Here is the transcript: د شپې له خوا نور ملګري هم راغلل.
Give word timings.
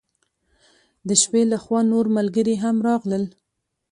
د 1.07 1.09
شپې 1.21 1.41
له 1.51 1.57
خوا 1.63 1.79
نور 1.91 2.05
ملګري 2.17 2.55
هم 2.63 2.75
راغلل. 2.87 3.23